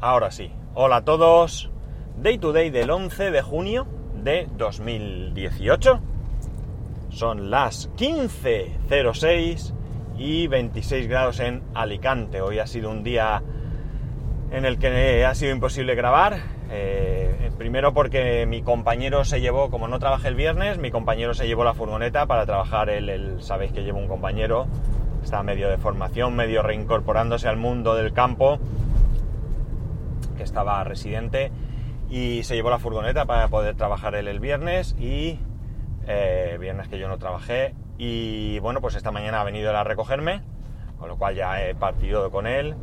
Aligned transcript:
Ahora 0.00 0.30
sí. 0.30 0.52
Hola 0.74 0.96
a 0.96 1.04
todos. 1.04 1.70
Day 2.16 2.38
to 2.38 2.52
day 2.52 2.70
del 2.70 2.90
11 2.90 3.32
de 3.32 3.42
junio 3.42 3.84
de 4.14 4.46
2018. 4.56 6.00
Son 7.10 7.50
las 7.50 7.90
15.06 7.96 9.74
y 10.16 10.46
26 10.46 11.08
grados 11.08 11.40
en 11.40 11.64
Alicante. 11.74 12.40
Hoy 12.40 12.60
ha 12.60 12.68
sido 12.68 12.90
un 12.90 13.02
día 13.02 13.42
en 14.52 14.64
el 14.64 14.78
que 14.78 15.24
ha 15.24 15.34
sido 15.34 15.50
imposible 15.50 15.96
grabar. 15.96 16.42
Eh, 16.70 17.50
primero 17.58 17.92
porque 17.92 18.46
mi 18.46 18.62
compañero 18.62 19.24
se 19.24 19.40
llevó, 19.40 19.68
como 19.68 19.88
no 19.88 19.98
trabajé 19.98 20.28
el 20.28 20.36
viernes, 20.36 20.78
mi 20.78 20.92
compañero 20.92 21.34
se 21.34 21.48
llevó 21.48 21.64
la 21.64 21.74
furgoneta 21.74 22.26
para 22.26 22.46
trabajar. 22.46 22.88
Él, 22.88 23.38
sabéis 23.40 23.72
que 23.72 23.82
llevo 23.82 23.98
un 23.98 24.06
compañero, 24.06 24.68
está 25.24 25.42
medio 25.42 25.68
de 25.68 25.76
formación, 25.76 26.36
medio 26.36 26.62
reincorporándose 26.62 27.48
al 27.48 27.56
mundo 27.56 27.96
del 27.96 28.12
campo 28.12 28.60
estaba 30.48 30.82
residente 30.82 31.52
y 32.10 32.42
se 32.42 32.54
llevó 32.56 32.70
la 32.70 32.78
furgoneta 32.78 33.26
para 33.26 33.48
poder 33.48 33.76
trabajar 33.76 34.14
él 34.14 34.28
el 34.28 34.40
viernes 34.40 34.96
y 34.98 35.38
eh, 36.06 36.56
viernes 36.58 36.88
que 36.88 36.98
yo 36.98 37.06
no 37.06 37.18
trabajé 37.18 37.74
y 37.98 38.58
bueno 38.60 38.80
pues 38.80 38.94
esta 38.94 39.10
mañana 39.10 39.40
ha 39.40 39.44
venido 39.44 39.76
a 39.76 39.84
recogerme 39.84 40.42
con 40.98 41.08
lo 41.08 41.18
cual 41.18 41.34
ya 41.34 41.62
he 41.62 41.74
partido 41.74 42.30
con 42.30 42.46
él 42.46 42.76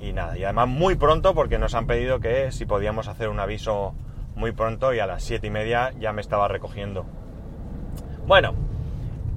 y 0.00 0.12
nada 0.12 0.36
y 0.36 0.44
además 0.44 0.68
muy 0.68 0.96
pronto 0.96 1.34
porque 1.34 1.58
nos 1.58 1.74
han 1.74 1.86
pedido 1.86 2.18
que 2.18 2.50
si 2.50 2.66
podíamos 2.66 3.06
hacer 3.06 3.28
un 3.28 3.38
aviso 3.38 3.94
muy 4.34 4.52
pronto 4.52 4.92
y 4.92 4.98
a 4.98 5.06
las 5.06 5.22
siete 5.22 5.46
y 5.46 5.50
media 5.50 5.92
ya 5.98 6.12
me 6.12 6.20
estaba 6.20 6.48
recogiendo 6.48 7.06
bueno 8.26 8.54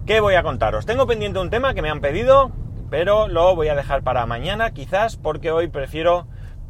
¿qué 0.07 0.19
voy 0.21 0.35
a 0.35 0.43
contaros? 0.43 0.87
tengo 0.87 1.05
pendiente 1.05 1.39
un 1.39 1.51
tema 1.51 1.75
que 1.75 1.83
me 1.83 1.89
han 1.91 2.01
pedido 2.01 2.51
pero 2.89 3.27
lo 3.27 3.55
voy 3.55 3.67
a 3.67 3.75
dejar 3.75 4.01
para 4.01 4.25
mañana 4.25 4.71
quizás 4.71 5.17
porque 5.17 5.51
hoy 5.51 5.67
prefiero 5.67 6.25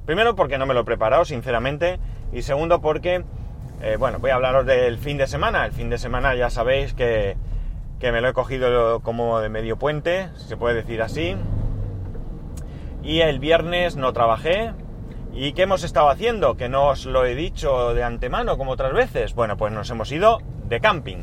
Primero 0.06 0.36
porque 0.36 0.58
no 0.58 0.66
me 0.66 0.74
lo 0.74 0.82
he 0.82 0.86
preparado, 0.86 1.26
sinceramente. 1.26 2.00
Y 2.32 2.42
segundo 2.42 2.82
porque, 2.82 3.24
eh, 3.82 3.96
bueno, 3.98 4.20
voy 4.20 4.32
a 4.32 4.36
hablaros 4.36 4.66
del 4.66 4.98
fin 4.98 5.18
de 5.18 5.28
semana. 5.28 5.66
El 5.66 5.72
fin 5.72 5.90
de 5.90 5.98
semana 5.98 6.36
ya 6.36 6.50
sabéis 6.50 6.94
que, 6.94 7.38
que 8.00 8.12
me 8.12 8.22
lo 8.22 8.30
he 8.30 8.34
cogido 8.34 9.00
como 9.00 9.40
de 9.40 9.50
medio 9.50 9.78
puente, 9.78 10.30
si 10.36 10.50
se 10.50 10.58
puede 10.58 10.76
decir 10.76 11.02
así. 11.02 11.36
Y 13.02 13.22
el 13.22 13.40
viernes 13.40 13.96
no 13.96 14.12
trabajé. 14.14 14.74
¿Y 15.34 15.54
qué 15.54 15.64
hemos 15.64 15.84
estado 15.84 16.10
haciendo? 16.10 16.58
Que 16.58 16.70
no 16.70 16.90
os 16.90 17.06
lo 17.06 17.26
he 17.26 17.34
dicho 17.34 17.94
de 17.94 18.04
antemano 18.04 18.58
como 18.58 18.72
otras 18.72 18.94
veces. 18.94 19.34
Bueno, 19.34 19.58
pues 19.58 19.72
nos 19.74 19.90
hemos 19.90 20.12
ido 20.12 20.40
de 20.68 20.80
camping. 20.80 21.18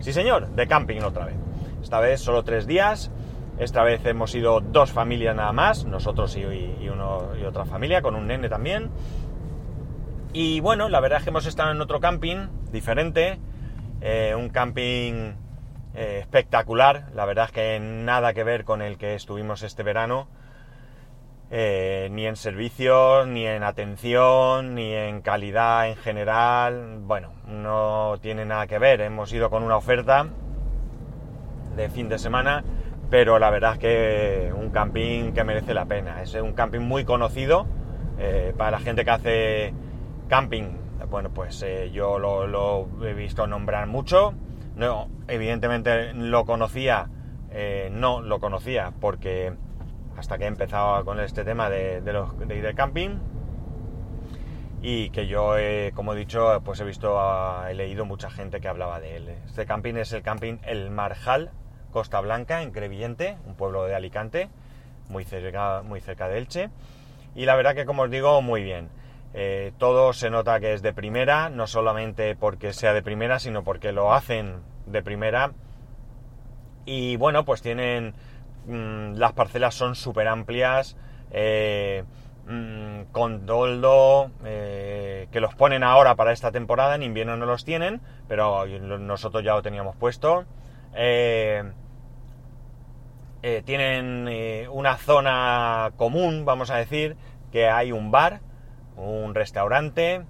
Sí, 0.00 0.12
señor, 0.12 0.48
de 0.48 0.66
camping 0.66 1.02
otra 1.02 1.26
vez. 1.26 1.36
Esta 1.82 2.00
vez 2.00 2.20
solo 2.20 2.42
tres 2.42 2.66
días 2.66 3.10
esta 3.58 3.82
vez 3.82 4.04
hemos 4.06 4.34
ido 4.34 4.60
dos 4.60 4.92
familias 4.92 5.36
nada 5.36 5.52
más, 5.52 5.84
nosotros 5.84 6.36
y, 6.36 6.88
uno, 6.88 7.30
y 7.40 7.44
otra 7.44 7.64
familia, 7.64 8.02
con 8.02 8.14
un 8.14 8.26
nene 8.26 8.48
también. 8.48 8.90
Y 10.32 10.60
bueno, 10.60 10.88
la 10.88 11.00
verdad 11.00 11.18
es 11.18 11.24
que 11.24 11.30
hemos 11.30 11.46
estado 11.46 11.72
en 11.72 11.80
otro 11.80 12.00
camping 12.00 12.48
diferente, 12.70 13.38
eh, 14.00 14.34
un 14.36 14.48
camping 14.48 15.34
eh, 15.94 16.18
espectacular, 16.20 17.10
la 17.14 17.26
verdad 17.26 17.46
es 17.46 17.52
que 17.52 17.78
nada 17.80 18.32
que 18.32 18.42
ver 18.42 18.64
con 18.64 18.80
el 18.80 18.96
que 18.96 19.14
estuvimos 19.14 19.62
este 19.62 19.82
verano, 19.82 20.28
eh, 21.50 22.08
ni 22.10 22.26
en 22.26 22.36
servicios, 22.36 23.26
ni 23.26 23.46
en 23.46 23.62
atención, 23.62 24.74
ni 24.74 24.94
en 24.94 25.20
calidad 25.20 25.86
en 25.86 25.96
general, 25.96 27.00
bueno, 27.02 27.34
no 27.46 28.16
tiene 28.22 28.46
nada 28.46 28.66
que 28.66 28.78
ver, 28.78 29.02
hemos 29.02 29.30
ido 29.34 29.50
con 29.50 29.62
una 29.62 29.76
oferta 29.76 30.28
de 31.76 31.90
fin 31.90 32.08
de 32.08 32.18
semana 32.18 32.64
pero 33.12 33.38
la 33.38 33.50
verdad 33.50 33.74
es 33.74 33.78
que 33.78 34.52
un 34.56 34.70
camping 34.70 35.34
que 35.34 35.44
merece 35.44 35.74
la 35.74 35.84
pena. 35.84 36.22
Es 36.22 36.32
un 36.32 36.54
camping 36.54 36.80
muy 36.80 37.04
conocido 37.04 37.66
eh, 38.18 38.54
para 38.56 38.70
la 38.70 38.78
gente 38.78 39.04
que 39.04 39.10
hace 39.10 39.74
camping. 40.28 40.78
Bueno, 41.10 41.28
pues 41.28 41.62
eh, 41.62 41.90
yo 41.92 42.18
lo, 42.18 42.88
he 43.06 43.12
visto 43.12 43.46
nombrar 43.46 43.86
mucho. 43.86 44.32
No, 44.76 45.10
evidentemente 45.28 46.14
lo 46.14 46.46
conocía, 46.46 47.10
eh, 47.50 47.90
no 47.92 48.22
lo 48.22 48.40
conocía 48.40 48.94
porque 48.98 49.52
hasta 50.16 50.38
que 50.38 50.44
he 50.44 50.48
empezado 50.48 51.04
con 51.04 51.20
este 51.20 51.44
tema 51.44 51.68
de, 51.68 52.00
los, 52.14 52.38
de 52.38 52.56
ir 52.56 52.62
de 52.64 52.74
camping 52.74 53.18
y 54.80 55.10
que 55.10 55.26
yo, 55.26 55.56
como 55.94 56.14
he 56.14 56.16
dicho, 56.16 56.62
pues 56.64 56.80
he 56.80 56.84
visto, 56.84 57.20
he 57.68 57.74
leído 57.74 58.06
mucha 58.06 58.30
gente 58.30 58.62
que 58.62 58.68
hablaba 58.68 59.00
de 59.00 59.16
él. 59.16 59.28
Este 59.44 59.66
camping 59.66 59.96
es 59.96 60.14
el 60.14 60.22
camping 60.22 60.60
El 60.62 60.90
Marjal 60.90 61.50
Costa 61.92 62.20
Blanca, 62.20 62.62
en 62.62 62.72
Crevillente, 62.72 63.36
un 63.46 63.54
pueblo 63.54 63.84
de 63.84 63.94
Alicante, 63.94 64.48
muy 65.08 65.24
cerca, 65.24 65.82
muy 65.82 66.00
cerca 66.00 66.28
de 66.28 66.38
Elche. 66.38 66.70
Y 67.34 67.44
la 67.46 67.54
verdad 67.54 67.74
que, 67.74 67.84
como 67.84 68.02
os 68.02 68.10
digo, 68.10 68.42
muy 68.42 68.62
bien. 68.62 68.88
Eh, 69.34 69.72
todo 69.78 70.12
se 70.12 70.28
nota 70.28 70.60
que 70.60 70.74
es 70.74 70.82
de 70.82 70.92
primera, 70.92 71.48
no 71.48 71.66
solamente 71.66 72.36
porque 72.36 72.72
sea 72.72 72.92
de 72.92 73.02
primera, 73.02 73.38
sino 73.38 73.64
porque 73.64 73.92
lo 73.92 74.12
hacen 74.12 74.56
de 74.86 75.02
primera. 75.02 75.52
Y 76.84 77.16
bueno, 77.16 77.44
pues 77.44 77.62
tienen... 77.62 78.14
Mm, 78.66 79.14
las 79.14 79.32
parcelas 79.32 79.74
son 79.74 79.96
súper 79.96 80.28
amplias, 80.28 80.96
eh, 81.32 82.04
mm, 82.46 83.10
con 83.10 83.44
toldo, 83.44 84.30
eh, 84.44 85.26
que 85.32 85.40
los 85.40 85.54
ponen 85.54 85.82
ahora 85.82 86.14
para 86.14 86.32
esta 86.32 86.52
temporada, 86.52 86.94
en 86.94 87.02
invierno 87.02 87.36
no 87.36 87.46
los 87.46 87.64
tienen, 87.64 88.00
pero 88.28 88.66
nosotros 88.66 89.42
ya 89.42 89.54
lo 89.54 89.62
teníamos 89.62 89.96
puesto. 89.96 90.44
Tienen 93.64 94.28
eh, 94.28 94.68
una 94.70 94.96
zona 94.96 95.92
común, 95.96 96.44
vamos 96.44 96.70
a 96.70 96.76
decir, 96.76 97.16
que 97.50 97.68
hay 97.68 97.90
un 97.90 98.10
bar, 98.10 98.40
un 98.96 99.34
restaurante, 99.34 100.22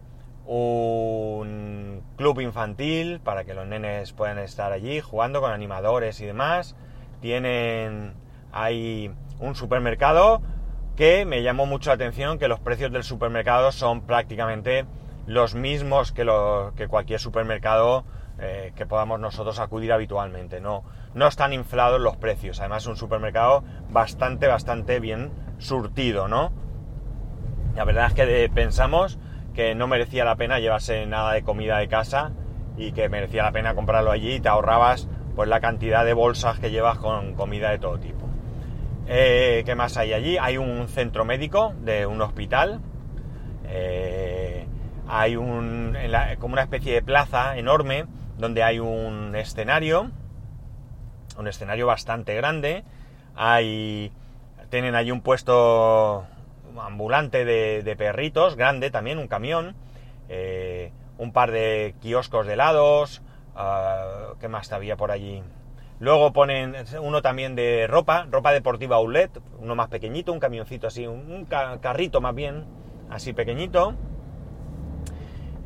un 0.47 2.03
club 2.17 2.41
infantil 2.41 3.21
para 3.21 3.45
que 3.45 3.55
los 3.55 3.67
nenes 3.67 4.13
puedan 4.13 4.39
estar 4.39 4.73
allí 4.73 5.01
jugando 5.01 5.41
con 5.41 5.53
animadores 5.53 6.21
y 6.21 6.27
demás. 6.27 6.75
Tienen 7.21 8.15
hay 8.53 9.11
un 9.41 9.55
supermercado 9.55 10.43
que 10.97 11.25
me 11.25 11.43
llamó 11.43 11.67
mucho 11.67 11.91
la 11.91 11.95
atención 11.95 12.39
que 12.39 12.49
los 12.49 12.61
precios 12.61 12.93
del 12.93 13.03
supermercado 13.03 13.73
son 13.73 14.03
prácticamente 14.03 14.85
los 15.27 15.55
mismos 15.55 16.13
que, 16.13 16.27
que 16.77 16.89
cualquier 16.89 17.21
supermercado 17.21 18.05
eh, 18.39 18.73
que 18.75 18.87
podamos 18.87 19.21
nosotros 19.21 19.59
acudir 19.59 19.93
habitualmente. 19.93 20.61
No, 20.61 20.85
no 21.15 21.27
están 21.27 21.53
inflados 21.53 22.01
los 22.01 22.17
precios. 22.17 22.61
Además 22.61 22.83
es 22.83 22.89
un 22.89 22.97
supermercado 22.97 23.65
bastante, 23.91 24.47
bastante 24.47 25.01
bien 25.01 25.31
surtido, 25.59 26.29
¿no? 26.29 26.53
La 27.77 27.85
verdad 27.85 28.07
es 28.07 28.15
que 28.15 28.51
pensamos 28.53 29.19
que 29.55 29.75
no 29.75 29.87
merecía 29.87 30.25
la 30.25 30.37
pena 30.37 30.59
llevarse 30.59 31.07
nada 31.07 31.33
de 31.33 31.43
comida 31.43 31.79
de 31.79 31.89
casa 31.89 32.33
y 32.77 32.93
que 32.93 33.09
merecía 33.09 33.43
la 33.43 33.53
pena 33.53 33.75
comprarlo 33.75 34.11
allí 34.11 34.35
y 34.35 34.41
te 34.41 34.49
ahorrabas 34.49 35.09
pues 35.35 35.49
la 35.49 35.61
cantidad 35.61 36.05
de 36.05 36.15
bolsas 36.15 36.59
que 36.59 36.71
llevas 36.71 36.99
con 36.99 37.35
comida 37.35 37.71
de 37.71 37.79
todo 37.79 37.99
tipo. 37.99 38.29
Eh, 39.07 39.63
¿Qué 39.65 39.75
más 39.75 39.97
hay 39.97 40.13
allí? 40.13 40.39
Hay 40.39 40.57
un 40.57 40.89
centro 40.89 41.25
médico 41.25 41.75
de 41.81 42.07
un 42.07 42.21
hospital. 42.21 42.81
Eh, 43.67 44.67
hay 45.09 45.37
un, 45.37 45.97
como 46.39 46.55
una 46.55 46.63
especie 46.63 46.95
de 46.95 47.03
plaza 47.03 47.57
enorme 47.57 48.07
donde 48.43 48.65
hay 48.65 48.81
un 48.81 49.37
escenario, 49.37 50.11
un 51.39 51.47
escenario 51.47 51.87
bastante 51.87 52.35
grande, 52.35 52.83
hay, 53.37 54.11
tienen 54.69 54.97
allí 54.97 55.13
un 55.13 55.21
puesto 55.21 56.27
ambulante 56.77 57.45
de, 57.45 57.97
perritos, 57.97 58.57
grande 58.57 58.91
también, 58.91 59.19
un 59.19 59.29
camión, 59.29 59.77
eh, 60.29 60.91
un 61.19 61.33
par 61.33 61.53
de 61.53 61.95
kioscos 62.01 62.45
de 62.49 62.55
helados, 62.55 63.23
uh, 63.55 64.37
¿qué 64.41 64.49
más 64.49 64.73
había 64.73 64.97
por 64.97 65.13
allí? 65.13 65.45
Luego 66.01 66.33
ponen 66.33 66.75
uno 67.01 67.23
también 67.23 67.55
de 67.55 67.87
ropa, 67.87 68.27
ropa 68.29 68.53
deportiva 68.53 68.97
outlet, 68.97 69.31
uno 69.61 69.77
más 69.77 69.87
pequeñito, 69.87 70.33
un 70.33 70.41
camioncito 70.41 70.89
así, 70.89 71.07
un, 71.07 71.47
carrito 71.47 72.21
más 72.21 72.35
bien, 72.35 72.65
así 73.09 73.35
pequeñito. 73.35 73.95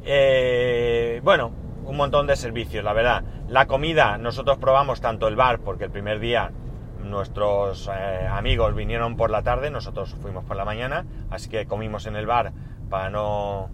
Eh, 0.05 1.23
bueno, 1.25 1.53
un 1.87 1.97
montón 1.97 2.27
de 2.27 2.37
servicios, 2.37 2.85
la 2.85 2.93
verdad. 2.93 3.25
La 3.49 3.67
comida, 3.67 4.19
nosotros 4.19 4.59
probamos 4.59 5.01
tanto 5.01 5.29
el 5.29 5.37
bar, 5.37 5.61
porque 5.61 5.85
el 5.85 5.91
primer 5.91 6.19
día 6.19 6.51
nuestros 7.03 7.89
eh, 7.89 8.27
amigos 8.27 8.75
vinieron 8.75 9.17
por 9.17 9.31
la 9.31 9.43
tarde, 9.43 9.71
nosotros 9.71 10.17
fuimos 10.21 10.45
por 10.45 10.57
la 10.57 10.65
mañana, 10.65 11.07
así 11.31 11.49
que 11.49 11.67
comimos 11.67 12.07
en 12.07 12.17
el 12.17 12.27
bar 12.27 12.53
para 12.91 13.11
no, 13.11 13.71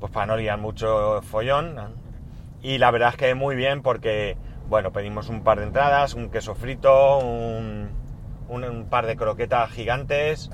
pues 0.00 0.10
para 0.12 0.26
no 0.26 0.36
liar 0.36 0.58
mucho 0.58 1.22
follón. 1.22 1.76
Y 2.60 2.78
la 2.78 2.90
verdad 2.90 3.10
es 3.10 3.16
que 3.16 3.34
muy 3.36 3.54
bien 3.54 3.82
porque, 3.82 4.36
bueno, 4.68 4.92
pedimos 4.92 5.28
un 5.28 5.44
par 5.44 5.60
de 5.60 5.66
entradas, 5.66 6.14
un 6.14 6.30
queso 6.30 6.56
frito, 6.56 7.18
un, 7.18 7.90
un 8.48 8.86
par 8.90 9.06
de 9.06 9.16
croquetas 9.16 9.70
gigantes, 9.70 10.50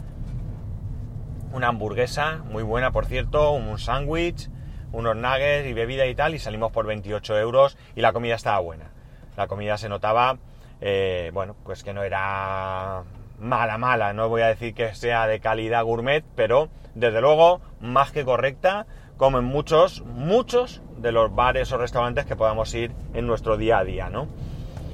una 1.52 1.69
hamburguesa, 1.69 2.42
muy 2.44 2.62
buena 2.62 2.92
por 2.92 3.06
cierto, 3.06 3.52
un 3.52 3.78
sándwich, 3.78 4.50
unos 4.94 5.17
nuggets 5.17 5.67
y 5.67 5.73
bebida 5.73 6.06
y 6.06 6.14
tal, 6.14 6.35
y 6.35 6.38
salimos 6.38 6.73
por 6.73 6.87
28 6.87 7.38
euros 7.38 7.76
y 7.94 8.00
la 8.00 8.12
comida 8.12 8.35
estaba 8.35 8.58
buena. 8.61 8.91
La 9.37 9.46
comida 9.46 9.76
se 9.76 9.88
notaba, 9.88 10.38
eh, 10.81 11.31
bueno, 11.35 11.56
pues 11.64 11.82
que 11.82 11.93
no 11.93 12.02
era 12.02 13.02
mala, 13.38 13.79
mala, 13.79 14.12
no 14.12 14.29
voy 14.29 14.43
a 14.43 14.46
decir 14.46 14.75
que 14.75 14.94
sea 14.94 15.26
de 15.26 15.41
calidad 15.41 15.85
gourmet, 15.85 16.25
pero 16.35 16.69
desde 16.94 17.20
luego, 17.20 17.61
más 17.81 18.12
que 18.12 18.25
correcta, 18.25 18.87
como 19.17 19.38
en 19.38 19.44
muchos, 19.44 20.02
muchos 20.02 20.82
de 20.99 21.12
los 21.12 21.35
bares 21.35 21.73
o 21.73 21.79
restaurantes 21.79 22.25
que 22.25 22.37
podamos 22.37 22.73
ir 22.75 22.93
en 23.12 23.26
nuestro 23.26 23.56
día 23.56 23.79
a 23.79 23.85
día, 23.85 24.08
¿no? 24.11 24.29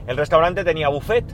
El 0.07 0.17
restaurante 0.17 0.65
tenía 0.65 0.89
buffet, 0.89 1.25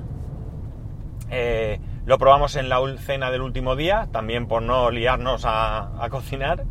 eh, 1.30 1.80
lo 2.04 2.18
probamos 2.18 2.56
en 2.56 2.68
la 2.68 2.78
cena 2.98 3.30
del 3.30 3.42
último 3.42 3.74
día, 3.74 4.08
también 4.12 4.46
por 4.46 4.62
no 4.62 4.90
liarnos 4.90 5.44
a, 5.44 6.06
cocinar, 6.10 6.64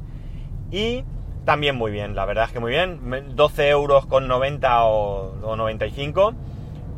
y 0.71 1.03
también 1.45 1.75
muy 1.75 1.91
bien, 1.91 2.15
la 2.15 2.25
verdad 2.25 2.45
es 2.45 2.51
que 2.51 2.59
muy 2.59 2.71
bien, 2.71 2.99
12 3.35 3.69
euros 3.69 4.05
con 4.07 4.27
90 4.27 4.85
o, 4.85 5.35
o 5.43 5.55
95, 5.55 6.33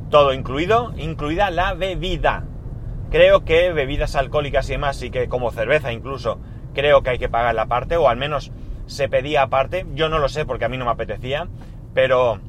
todo 0.09 0.33
incluido, 0.33 0.93
incluida 0.97 1.51
la 1.51 1.73
bebida. 1.73 2.45
Creo 3.11 3.45
que 3.45 3.71
bebidas 3.71 4.15
alcohólicas 4.15 4.67
y 4.69 4.73
demás, 4.73 4.97
sí 4.97 5.11
que 5.11 5.27
como 5.27 5.51
cerveza 5.51 5.91
incluso, 5.91 6.39
creo 6.73 7.03
que 7.03 7.11
hay 7.11 7.19
que 7.19 7.29
pagar 7.29 7.55
la 7.55 7.67
parte, 7.67 7.97
o 7.97 8.09
al 8.09 8.17
menos 8.17 8.51
se 8.85 9.09
pedía 9.09 9.43
aparte. 9.43 9.85
Yo 9.93 10.09
no 10.09 10.19
lo 10.19 10.29
sé 10.29 10.45
porque 10.45 10.65
a 10.65 10.69
mí 10.69 10.77
no 10.77 10.85
me 10.85 10.91
apetecía, 10.91 11.47
pero 11.93 12.39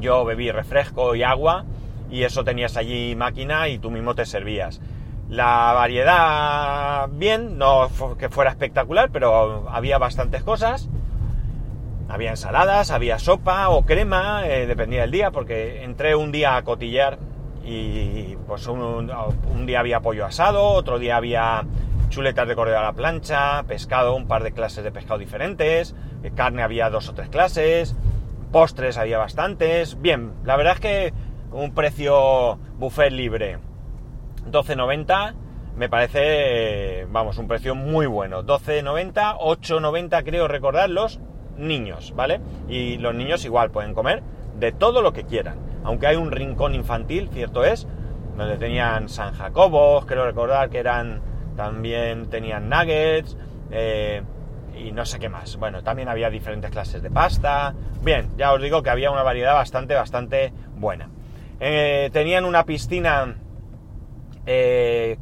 yo 0.00 0.24
bebí 0.24 0.50
refresco 0.50 1.14
y 1.14 1.22
agua 1.22 1.64
y 2.10 2.24
eso 2.24 2.44
tenías 2.44 2.76
allí 2.76 3.16
máquina 3.16 3.68
y 3.68 3.78
tú 3.78 3.90
mismo 3.90 4.14
te 4.14 4.26
servías. 4.26 4.80
La 5.28 5.72
variedad, 5.72 7.08
bien, 7.10 7.56
no 7.56 7.88
que 8.18 8.28
fuera 8.28 8.50
espectacular, 8.50 9.10
pero 9.10 9.68
había 9.70 9.98
bastantes 9.98 10.42
cosas. 10.42 10.88
Había 12.08 12.30
ensaladas, 12.30 12.90
había 12.90 13.18
sopa 13.18 13.70
o 13.70 13.84
crema, 13.86 14.46
eh, 14.46 14.66
dependía 14.66 15.02
del 15.02 15.10
día, 15.10 15.30
porque 15.30 15.82
entré 15.82 16.14
un 16.14 16.30
día 16.30 16.56
a 16.56 16.62
cotillar 16.62 17.18
y 17.64 18.36
pues 18.46 18.66
un, 18.66 19.10
un, 19.10 19.66
día 19.66 19.80
había 19.80 20.00
pollo 20.00 20.26
asado, 20.26 20.62
otro 20.62 20.98
día 20.98 21.16
había 21.16 21.64
chuletas 22.10 22.46
de 22.46 22.54
cordero 22.54 22.78
a 22.78 22.82
la 22.82 22.92
plancha, 22.92 23.62
pescado, 23.62 24.14
un 24.14 24.28
par 24.28 24.42
de 24.42 24.52
clases 24.52 24.84
de 24.84 24.92
pescado 24.92 25.18
diferentes, 25.18 25.94
eh, 26.22 26.30
carne 26.34 26.62
había 26.62 26.90
dos 26.90 27.08
o 27.08 27.14
tres 27.14 27.30
clases, 27.30 27.96
postres 28.52 28.98
había 28.98 29.16
bastantes. 29.16 30.00
Bien, 30.00 30.32
la 30.44 30.56
verdad 30.56 30.74
es 30.74 30.80
que 30.80 31.12
un 31.52 31.72
precio 31.72 32.58
buffet 32.78 33.12
libre, 33.12 33.58
12.90, 34.50 35.34
me 35.76 35.88
parece, 35.88 37.06
vamos, 37.10 37.38
un 37.38 37.48
precio 37.48 37.74
muy 37.74 38.06
bueno. 38.06 38.44
12.90, 38.44 39.38
8.90 39.38 40.24
creo 40.24 40.48
recordar 40.48 40.90
los 40.90 41.20
niños, 41.56 42.12
¿vale? 42.14 42.40
Y 42.68 42.98
los 42.98 43.14
niños 43.14 43.44
igual 43.44 43.70
pueden 43.70 43.94
comer 43.94 44.22
de 44.58 44.72
todo 44.72 45.02
lo 45.02 45.12
que 45.12 45.24
quieran. 45.24 45.56
Aunque 45.84 46.06
hay 46.06 46.16
un 46.16 46.30
rincón 46.30 46.74
infantil, 46.74 47.28
cierto 47.32 47.64
es, 47.64 47.86
donde 48.36 48.56
tenían 48.56 49.08
San 49.08 49.34
Jacobos, 49.34 50.06
creo 50.06 50.24
recordar 50.24 50.70
que 50.70 50.78
eran 50.78 51.22
también 51.56 52.30
tenían 52.30 52.68
nuggets 52.68 53.36
eh, 53.70 54.22
y 54.76 54.92
no 54.92 55.04
sé 55.04 55.18
qué 55.18 55.28
más. 55.28 55.56
Bueno, 55.56 55.82
también 55.82 56.08
había 56.08 56.30
diferentes 56.30 56.70
clases 56.70 57.02
de 57.02 57.10
pasta. 57.10 57.74
Bien, 58.02 58.30
ya 58.36 58.52
os 58.52 58.60
digo 58.60 58.82
que 58.82 58.90
había 58.90 59.10
una 59.10 59.22
variedad 59.22 59.54
bastante, 59.54 59.94
bastante 59.94 60.52
buena. 60.76 61.08
Eh, 61.60 62.10
tenían 62.12 62.44
una 62.44 62.64
piscina 62.64 63.36
eh, 64.46 65.18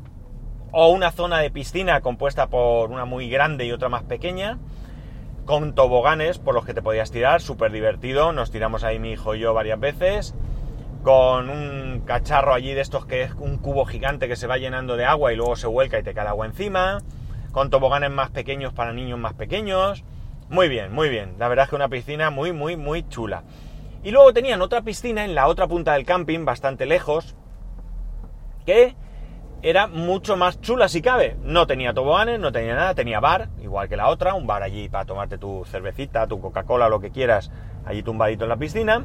o 0.71 0.89
una 0.89 1.13
zona 1.13 1.39
de 1.39 1.51
piscina 1.51 2.01
compuesta 2.01 2.49
por 2.49 2.91
una 2.91 3.05
muy 3.05 3.29
grande 3.29 3.67
y 3.67 3.73
otra 3.73 3.89
más 3.89 4.03
pequeña, 4.03 4.59
con 5.45 5.75
toboganes 5.75 6.39
por 6.39 6.55
los 6.55 6.65
que 6.65 6.75
te 6.75 6.83
podías 6.83 7.11
tirar, 7.11 7.41
súper 7.41 7.73
divertido. 7.73 8.33
Nos 8.33 8.51
tiramos 8.51 8.85
ahí 8.85 8.99
mi 8.99 9.13
hijo 9.13 9.35
y 9.35 9.41
yo 9.41 9.55
varias 9.55 9.79
veces 9.81 10.35
con 11.03 11.51
un 11.51 12.03
cacharro 12.07 12.55
allí 12.55 12.75
de 12.75 12.81
estos 12.81 13.07
que 13.07 13.23
es 13.23 13.33
un 13.35 13.59
cubo 13.59 13.85
gigante 13.85 14.29
que 14.29 14.37
se 14.37 14.47
va 14.47 14.59
llenando 14.59 14.97
de 14.97 15.05
agua 15.05 15.33
y 15.33 15.37
luego 15.37 15.57
se 15.57 15.67
vuelca 15.67 15.99
y 15.99 16.03
te 16.03 16.15
cae 16.15 16.29
agua 16.29 16.47
encima, 16.47 16.99
con 17.51 17.71
toboganes 17.71 18.11
más 18.11 18.31
pequeños 18.31 18.73
para 18.73 18.93
niños 18.93 19.19
más 19.19 19.35
pequeños. 19.35 20.05
Muy 20.49 20.69
bien, 20.69 20.93
muy 20.93 21.09
bien. 21.09 21.35
La 21.39 21.49
verdad 21.49 21.65
es 21.65 21.71
que 21.71 21.77
una 21.77 21.89
piscina 21.89 22.31
muy, 22.31 22.53
muy, 22.53 22.77
muy 22.77 23.09
chula. 23.09 23.43
Y 24.05 24.11
luego 24.11 24.33
tenían 24.33 24.63
otra 24.63 24.83
piscina 24.83 25.25
en 25.25 25.35
la 25.35 25.49
otra 25.49 25.67
punta 25.67 25.95
del 25.95 26.05
camping, 26.05 26.45
bastante 26.45 26.87
lejos, 26.87 27.35
que 28.65 28.95
era 29.63 29.87
mucho 29.87 30.37
más 30.37 30.61
chula 30.61 30.89
si 30.89 31.01
cabe. 31.03 31.37
No 31.43 31.67
tenía 31.67 31.95
toboganes, 31.95 32.41
no 32.41 32.53
tenía 32.53 32.75
nada, 32.75 32.95
tenía 32.95 33.21
bar, 33.21 33.49
igual 33.63 33.89
que 33.89 33.97
la 33.97 34.09
otra, 34.09 34.35
un 34.35 34.47
bar 34.47 34.63
allí 34.63 34.89
para 34.89 35.05
tomarte 35.05 35.39
tu 35.39 35.65
cervecita, 35.65 36.27
tu 36.27 36.41
Coca-Cola, 36.41 36.89
lo 36.89 37.01
que 37.01 37.11
quieras, 37.11 37.51
allí 37.85 38.03
tumbadito 38.03 38.45
en 38.45 38.51
la 38.51 38.57
piscina 38.57 39.05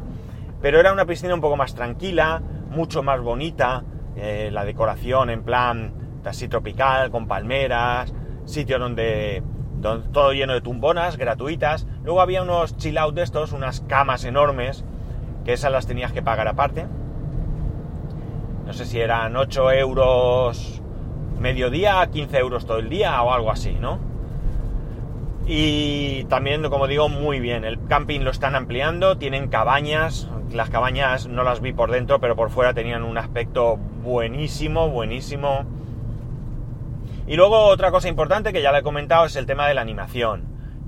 pero 0.62 0.80
era 0.80 0.92
una 0.92 1.06
piscina 1.06 1.34
un 1.34 1.42
poco 1.42 1.56
más 1.56 1.76
tranquila, 1.76 2.42
mucho 2.70 3.04
más 3.04 3.22
bonita, 3.22 3.84
eh, 4.16 4.50
la 4.52 4.66
decoración 4.66 5.30
en 5.30 5.44
plan 5.44 5.94
así 6.26 6.48
tropical, 6.48 7.10
con 7.10 7.28
palmeras, 7.28 8.14
sitio 8.46 8.80
donde, 8.80 9.42
todo 9.82 10.34
lleno 10.34 10.54
de 10.54 10.62
tumbonas 10.62 11.16
gratuitas. 11.16 11.88
Luego 12.04 12.20
había 12.20 12.42
unos 12.42 12.76
chill 12.76 12.98
out 12.98 13.16
de 13.16 13.24
estos, 13.24 13.54
unas 13.54 13.82
camas 13.82 14.26
enormes, 14.26 14.84
que 15.46 15.54
esas 15.54 15.72
las 15.72 15.88
tenías 15.88 16.12
que 16.12 16.22
pagar 16.22 16.50
aparte. 16.50 16.86
No 18.68 18.74
sé 18.74 18.86
si 18.86 19.00
eran 19.00 19.34
8 19.38 19.72
euros 19.72 20.82
mediodía, 21.40 22.06
15 22.12 22.38
euros 22.38 22.66
todo 22.66 22.80
el 22.80 22.90
día 22.90 23.24
o 23.24 23.32
algo 23.32 23.50
así, 23.50 23.72
¿no? 23.80 23.98
Y 25.46 26.26
también, 26.26 26.62
como 26.64 26.88
digo, 26.88 27.08
muy 27.08 27.40
bien. 27.40 27.64
El 27.64 27.82
camping 27.88 28.20
lo 28.20 28.32
están 28.32 28.56
ampliando, 28.56 29.18
tienen 29.18 29.48
cabañas, 29.48 30.28
las 30.52 30.70
cabañas 30.70 31.28
no 31.28 31.44
las 31.44 31.62
vi 31.62 31.72
por 31.72 31.92
dentro, 31.92 32.20
pero 32.20 32.36
por 32.36 32.50
fuera 32.50 32.74
tenían 32.74 33.04
un 33.04 33.18
aspecto 33.18 33.78
buenísimo, 33.78 34.90
buenísimo. 34.90 35.66
Y 37.26 37.38
luego 37.38 37.68
otra 37.68 37.92
cosa 37.92 38.10
importante 38.10 38.52
que 38.52 38.62
ya 38.62 38.74
le 38.74 38.80
he 38.80 38.84
comentado 38.84 39.26
es 39.26 39.38
el 39.38 39.46
tema 39.46 39.66
de 39.70 39.76
la 39.76 39.82
animación. 39.82 40.44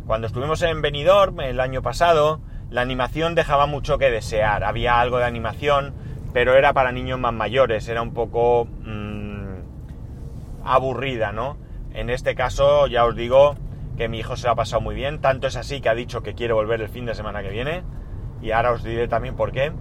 Cuando 0.05 0.27
estuvimos 0.27 0.61
en 0.63 0.81
Benidorm 0.81 1.39
el 1.39 1.61
año 1.61 1.81
pasado, 1.81 2.41
la 2.69 2.81
animación 2.81 3.35
dejaba 3.35 3.67
mucho 3.67 3.97
que 3.97 4.11
desear. 4.11 4.65
Había 4.65 4.99
algo 4.99 5.19
de 5.19 5.25
animación, 5.25 5.93
pero 6.33 6.55
era 6.55 6.73
para 6.73 6.91
niños 6.91 7.19
más 7.19 7.33
mayores, 7.33 7.87
era 7.87 8.01
un 8.01 8.13
poco 8.13 8.65
mmm, 8.65 9.55
aburrida, 10.63 11.31
¿no? 11.31 11.57
En 11.93 12.09
este 12.09 12.35
caso 12.35 12.87
ya 12.87 13.05
os 13.05 13.15
digo 13.15 13.55
que 13.97 14.07
mi 14.07 14.19
hijo 14.19 14.35
se 14.37 14.47
lo 14.47 14.53
ha 14.53 14.55
pasado 14.55 14.81
muy 14.81 14.95
bien, 14.95 15.19
tanto 15.19 15.47
es 15.47 15.55
así 15.55 15.81
que 15.81 15.89
ha 15.89 15.95
dicho 15.95 16.21
que 16.21 16.33
quiere 16.33 16.53
volver 16.53 16.81
el 16.81 16.89
fin 16.89 17.05
de 17.05 17.15
semana 17.15 17.41
que 17.41 17.49
viene 17.49 17.83
y 18.41 18.51
ahora 18.51 18.71
os 18.71 18.83
diré 18.83 19.07
también 19.07 19.35
por 19.35 19.51
qué. 19.51 19.71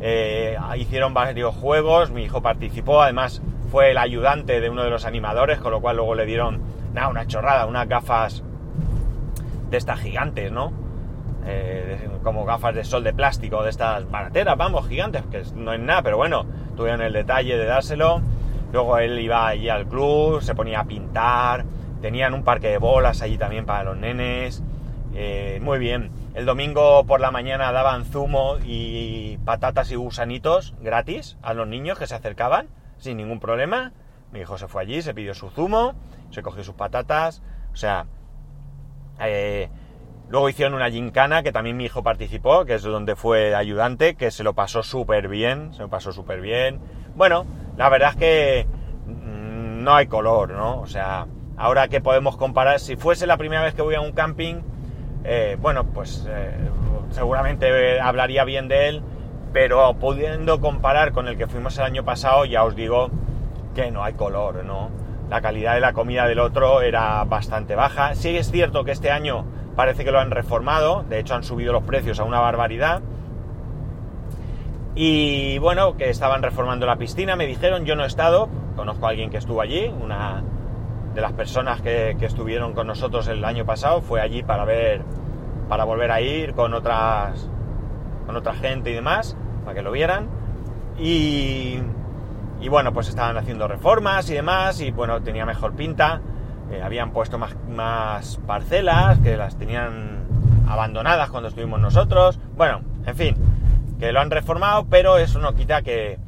Eh, 0.00 0.56
hicieron 0.76 1.12
varios 1.12 1.54
juegos, 1.54 2.10
mi 2.10 2.22
hijo 2.24 2.40
participó, 2.40 3.02
además 3.02 3.42
fue 3.70 3.90
el 3.90 3.98
ayudante 3.98 4.60
de 4.60 4.70
uno 4.70 4.84
de 4.84 4.90
los 4.90 5.04
animadores, 5.04 5.58
con 5.58 5.72
lo 5.72 5.80
cual 5.80 5.96
luego 5.96 6.14
le 6.14 6.24
dieron 6.24 6.60
nada, 6.94 7.08
una 7.08 7.26
chorrada, 7.26 7.66
unas 7.66 7.88
gafas 7.88 8.42
de 9.70 9.76
estas 9.76 10.00
gigantes, 10.00 10.50
¿no? 10.50 10.72
Eh, 11.50 12.10
como 12.22 12.44
gafas 12.44 12.74
de 12.74 12.84
sol 12.84 13.02
de 13.04 13.14
plástico, 13.14 13.62
de 13.62 13.70
estas 13.70 14.10
barateras, 14.10 14.54
vamos, 14.58 14.86
gigantes, 14.86 15.22
que 15.30 15.42
no 15.54 15.72
es 15.72 15.80
nada, 15.80 16.02
pero 16.02 16.18
bueno, 16.18 16.44
tuvieron 16.76 17.00
el 17.00 17.14
detalle 17.14 17.56
de 17.56 17.64
dárselo. 17.64 18.20
Luego 18.70 18.98
él 18.98 19.18
iba 19.18 19.48
allí 19.48 19.70
al 19.70 19.86
club, 19.86 20.42
se 20.42 20.54
ponía 20.54 20.80
a 20.80 20.84
pintar, 20.84 21.64
tenían 22.02 22.34
un 22.34 22.44
parque 22.44 22.68
de 22.68 22.76
bolas 22.76 23.22
allí 23.22 23.38
también 23.38 23.64
para 23.64 23.84
los 23.84 23.96
nenes. 23.96 24.62
Eh, 25.14 25.58
muy 25.62 25.78
bien. 25.78 26.10
El 26.34 26.44
domingo 26.44 27.04
por 27.06 27.20
la 27.20 27.30
mañana 27.30 27.72
daban 27.72 28.04
zumo 28.04 28.56
y 28.62 29.38
patatas 29.46 29.90
y 29.90 29.96
gusanitos 29.96 30.74
gratis 30.82 31.38
a 31.40 31.54
los 31.54 31.66
niños 31.66 31.98
que 31.98 32.06
se 32.06 32.14
acercaban 32.14 32.68
sin 32.98 33.16
ningún 33.16 33.40
problema. 33.40 33.92
Mi 34.32 34.40
hijo 34.40 34.58
se 34.58 34.68
fue 34.68 34.82
allí, 34.82 35.00
se 35.00 35.14
pidió 35.14 35.32
su 35.32 35.48
zumo, 35.48 35.94
se 36.30 36.42
cogió 36.42 36.62
sus 36.62 36.74
patatas. 36.74 37.42
O 37.72 37.76
sea, 37.76 38.04
eh, 39.20 39.70
luego 40.28 40.48
hicieron 40.48 40.74
una 40.74 40.90
gincana 40.90 41.42
que 41.42 41.52
también 41.52 41.76
mi 41.76 41.84
hijo 41.84 42.02
participó, 42.02 42.64
que 42.64 42.74
es 42.74 42.82
donde 42.82 43.16
fue 43.16 43.54
ayudante, 43.54 44.14
que 44.14 44.30
se 44.30 44.44
lo 44.44 44.54
pasó 44.54 44.82
súper 44.82 45.28
bien, 45.28 45.72
se 45.74 45.82
lo 45.82 45.88
pasó 45.88 46.12
súper 46.12 46.40
bien. 46.40 46.80
Bueno, 47.14 47.46
la 47.76 47.88
verdad 47.88 48.10
es 48.10 48.16
que 48.16 48.66
mm, 49.06 49.82
no 49.82 49.94
hay 49.94 50.06
color, 50.06 50.50
¿no? 50.50 50.80
O 50.80 50.86
sea, 50.86 51.26
ahora 51.56 51.88
que 51.88 52.00
podemos 52.00 52.36
comparar, 52.36 52.80
si 52.80 52.96
fuese 52.96 53.26
la 53.26 53.36
primera 53.36 53.62
vez 53.62 53.74
que 53.74 53.82
voy 53.82 53.94
a 53.94 54.00
un 54.00 54.12
camping, 54.12 54.56
eh, 55.24 55.56
bueno, 55.60 55.84
pues 55.84 56.26
eh, 56.28 56.54
seguramente 57.10 58.00
hablaría 58.00 58.44
bien 58.44 58.68
de 58.68 58.88
él, 58.88 59.02
pero 59.52 59.94
pudiendo 59.94 60.60
comparar 60.60 61.12
con 61.12 61.26
el 61.26 61.36
que 61.36 61.46
fuimos 61.46 61.76
el 61.78 61.84
año 61.84 62.04
pasado, 62.04 62.44
ya 62.44 62.64
os 62.64 62.76
digo 62.76 63.10
que 63.74 63.90
no 63.90 64.04
hay 64.04 64.14
color, 64.14 64.64
¿no? 64.64 64.90
La 65.30 65.40
calidad 65.40 65.74
de 65.74 65.80
la 65.80 65.92
comida 65.92 66.26
del 66.26 66.38
otro 66.38 66.80
era 66.80 67.22
bastante 67.24 67.74
baja. 67.74 68.14
Sí 68.14 68.36
es 68.36 68.50
cierto 68.50 68.84
que 68.84 68.92
este 68.92 69.10
año 69.10 69.44
parece 69.78 70.04
que 70.04 70.10
lo 70.10 70.18
han 70.18 70.32
reformado, 70.32 71.04
de 71.08 71.20
hecho 71.20 71.36
han 71.36 71.44
subido 71.44 71.72
los 71.72 71.84
precios 71.84 72.18
a 72.18 72.24
una 72.24 72.40
barbaridad. 72.40 73.00
Y 74.96 75.56
bueno, 75.58 75.96
que 75.96 76.10
estaban 76.10 76.42
reformando 76.42 76.84
la 76.84 76.96
piscina, 76.96 77.36
me 77.36 77.46
dijeron, 77.46 77.84
yo 77.84 77.94
no 77.94 78.02
he 78.02 78.08
estado, 78.08 78.48
conozco 78.74 79.06
a 79.06 79.10
alguien 79.10 79.30
que 79.30 79.36
estuvo 79.36 79.60
allí, 79.60 79.86
una, 79.86 80.42
de 81.14 81.20
las 81.20 81.32
personas 81.32 81.80
que, 81.80 82.16
estuvieron 82.20 82.72
con 82.72 82.88
nosotros 82.88 83.28
el 83.28 83.44
año 83.44 83.64
pasado 83.64 84.00
fue 84.00 84.20
allí 84.20 84.42
para 84.42 84.64
ver, 84.64 85.02
para 85.68 85.84
volver 85.84 86.10
a 86.10 86.20
ir 86.20 86.54
con 86.54 86.74
otras, 86.74 87.48
con 88.26 88.34
otra 88.34 88.54
gente 88.54 88.90
y 88.90 88.94
demás, 88.94 89.36
para 89.64 89.76
que 89.76 89.82
lo 89.82 89.92
vieran. 89.92 90.28
Y, 90.98 91.78
y 92.60 92.68
bueno, 92.68 92.92
pues 92.92 93.08
estaban 93.08 93.36
haciendo 93.36 93.68
reformas 93.68 94.28
y 94.28 94.34
demás, 94.34 94.80
y 94.80 94.90
bueno, 94.90 95.22
tenía 95.22 95.46
mejor 95.46 95.76
pinta. 95.76 96.20
Eh, 96.70 96.82
habían 96.82 97.12
puesto 97.12 97.38
más, 97.38 97.56
más 97.68 98.38
parcelas, 98.46 99.18
que 99.20 99.36
las 99.36 99.56
tenían 99.56 100.26
abandonadas 100.68 101.30
cuando 101.30 101.48
estuvimos 101.48 101.80
nosotros. 101.80 102.38
Bueno, 102.56 102.82
en 103.06 103.16
fin, 103.16 103.36
que 103.98 104.12
lo 104.12 104.20
han 104.20 104.30
reformado, 104.30 104.86
pero 104.88 105.18
eso 105.18 105.38
no 105.38 105.54
quita 105.54 105.82
que 105.82 106.18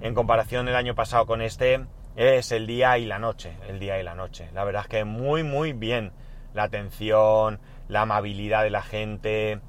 en 0.00 0.14
comparación 0.14 0.68
el 0.68 0.76
año 0.76 0.94
pasado 0.94 1.26
con 1.26 1.42
este 1.42 1.84
es 2.16 2.52
el 2.52 2.66
día 2.66 2.98
y 2.98 3.06
la 3.06 3.18
noche, 3.18 3.56
el 3.68 3.78
día 3.78 4.00
y 4.00 4.02
la 4.02 4.14
noche. 4.14 4.48
La 4.54 4.64
verdad 4.64 4.82
es 4.82 4.88
que 4.88 5.04
muy, 5.04 5.42
muy 5.42 5.72
bien. 5.72 6.12
La 6.54 6.64
atención, 6.64 7.60
la 7.88 8.02
amabilidad 8.02 8.64
de 8.64 8.70
la 8.70 8.82
gente. 8.82 9.60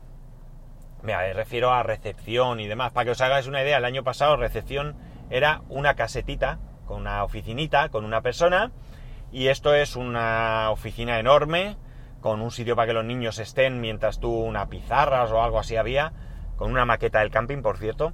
Me 1.04 1.34
refiero 1.34 1.72
a 1.72 1.84
recepción 1.84 2.60
y 2.60 2.68
demás. 2.68 2.92
Para 2.92 3.06
que 3.06 3.12
os 3.12 3.22
hagáis 3.22 3.48
una 3.48 3.62
idea, 3.62 3.78
el 3.78 3.86
año 3.86 4.04
pasado 4.04 4.38
recepción 4.38 4.96
era 5.30 5.62
una 5.70 5.96
casetita 5.96 6.60
con 6.88 7.02
una 7.02 7.24
oficinita, 7.24 7.90
con 7.90 8.04
una 8.04 8.22
persona. 8.22 8.72
Y 9.32 9.48
esto 9.48 9.74
es 9.74 9.96
una 9.96 10.70
oficina 10.72 11.20
enorme, 11.20 11.78
con 12.20 12.42
un 12.42 12.52
sitio 12.52 12.76
para 12.76 12.88
que 12.88 12.94
los 12.94 13.06
niños 13.06 13.40
estén 13.40 13.82
mientras 13.82 14.20
tú 14.20 14.32
una 14.32 14.68
pizarras 14.68 15.32
o 15.32 15.42
algo 15.42 15.60
así 15.60 15.76
había, 15.76 16.14
con 16.58 16.72
una 16.72 16.86
maqueta 16.86 17.20
del 17.20 17.32
camping, 17.32 17.62
por 17.62 17.78
cierto 17.78 18.14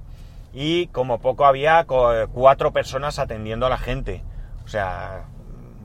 y 0.52 0.86
como 0.88 1.20
poco 1.20 1.44
había 1.44 1.84
cuatro 2.32 2.72
personas 2.72 3.18
atendiendo 3.18 3.66
a 3.66 3.68
la 3.68 3.78
gente. 3.78 4.22
O 4.64 4.68
sea, 4.68 5.24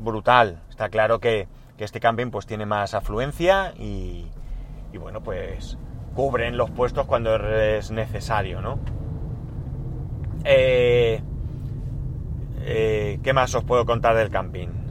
brutal. 0.02 0.62
Está 0.70 0.90
claro 0.90 1.20
que, 1.20 1.48
este 1.78 2.00
camping 2.00 2.32
pues 2.32 2.46
tiene 2.46 2.66
más 2.66 2.94
afluencia 2.94 3.74
y, 3.78 4.26
bueno, 4.98 5.22
pues 5.22 5.78
cubren 6.16 6.56
los 6.56 6.72
puestos 6.72 7.06
cuando 7.06 7.36
es 7.36 7.92
necesario, 7.92 8.62
¿no? 8.62 8.80
Eh, 10.46 11.22
eh, 12.62 13.20
¿Qué 13.22 13.34
más 13.34 13.54
os 13.54 13.66
puedo 13.66 13.86
contar 13.86 14.16
del 14.16 14.30
camping? 14.30 14.83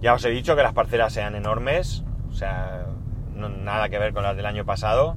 Ya 0.00 0.14
os 0.14 0.24
he 0.24 0.30
dicho 0.30 0.56
que 0.56 0.62
las 0.62 0.74
parcelas 0.74 1.12
sean 1.12 1.34
enormes, 1.34 2.04
o 2.28 2.32
sea, 2.32 2.86
nada 3.34 3.88
que 3.88 3.98
ver 3.98 4.12
con 4.12 4.22
las 4.22 4.36
del 4.36 4.46
año 4.46 4.64
pasado. 4.64 5.16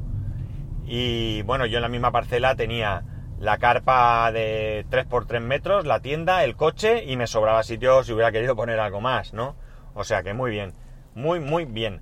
Y 0.86 1.42
bueno, 1.44 1.66
yo 1.66 1.78
en 1.78 1.84
la 1.84 1.90
misma 1.90 2.12
parcela 2.12 2.56
tenía 2.56 3.04
la 3.40 3.58
carpa 3.58 4.32
de 4.32 4.86
3x3 4.90 5.40
metros, 5.40 5.86
la 5.86 6.00
tienda, 6.00 6.44
el 6.44 6.56
coche 6.56 7.04
y 7.06 7.16
me 7.16 7.28
sobraba 7.28 7.64
sitio 7.64 8.04
si 8.04 8.14
hubiera 8.14 8.32
querido 8.32 8.56
poner 8.56 8.80
algo 8.80 9.02
más, 9.02 9.34
¿no? 9.34 9.56
O 9.94 10.04
sea 10.04 10.24
que 10.24 10.34
muy 10.34 10.52
bien, 10.52 10.74
muy, 11.14 11.40
muy 11.40 11.66
bien. 11.66 12.02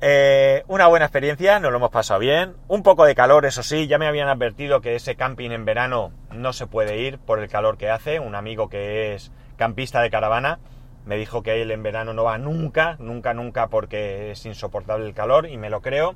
Eh, 0.00 0.64
una 0.68 0.86
buena 0.86 1.06
experiencia, 1.06 1.60
nos 1.60 1.70
lo 1.70 1.78
hemos 1.78 1.90
pasado 1.90 2.20
bien. 2.20 2.56
Un 2.68 2.82
poco 2.82 3.04
de 3.06 3.14
calor, 3.14 3.46
eso 3.46 3.62
sí, 3.62 3.86
ya 3.86 3.96
me 3.96 4.06
habían 4.06 4.28
advertido 4.28 4.80
que 4.80 4.96
ese 4.96 5.16
camping 5.16 5.50
en 5.50 5.64
verano 5.64 6.12
no 6.30 6.52
se 6.52 6.66
puede 6.66 6.98
ir 6.98 7.18
por 7.18 7.38
el 7.38 7.48
calor 7.48 7.78
que 7.78 7.88
hace. 7.88 8.20
Un 8.20 8.34
amigo 8.34 8.68
que 8.68 9.14
es 9.14 9.32
campista 9.56 10.02
de 10.02 10.10
caravana 10.10 10.58
me 11.06 11.16
dijo 11.16 11.42
que 11.42 11.60
él 11.60 11.70
en 11.70 11.82
verano 11.82 12.14
no 12.14 12.24
va 12.24 12.38
nunca, 12.38 12.96
nunca, 12.98 13.34
nunca 13.34 13.68
porque 13.68 14.30
es 14.30 14.46
insoportable 14.46 15.06
el 15.06 15.14
calor 15.14 15.46
y 15.48 15.58
me 15.58 15.70
lo 15.70 15.82
creo. 15.82 16.14